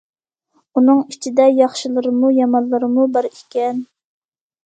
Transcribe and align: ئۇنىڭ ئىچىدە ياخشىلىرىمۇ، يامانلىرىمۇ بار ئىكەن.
ئۇنىڭ 0.79 1.01
ئىچىدە 1.15 1.45
ياخشىلىرىمۇ، 1.57 2.31
يامانلىرىمۇ 2.37 3.05
بار 3.17 3.27
ئىكەن. 3.29 3.85